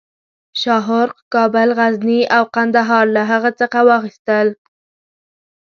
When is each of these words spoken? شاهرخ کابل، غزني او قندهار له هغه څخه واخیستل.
شاهرخ 0.61 1.15
کابل، 1.33 1.69
غزني 1.79 2.19
او 2.35 2.43
قندهار 2.55 3.05
له 3.15 3.21
هغه 3.31 3.51
څخه 3.59 3.79
واخیستل. 3.89 4.47